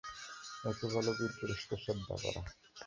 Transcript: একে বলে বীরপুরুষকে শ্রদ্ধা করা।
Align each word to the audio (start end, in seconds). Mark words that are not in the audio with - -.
একে 0.63 0.85
বলে 0.93 1.11
বীরপুরুষকে 1.17 1.75
শ্রদ্ধা 1.83 2.15
করা। 2.23 2.41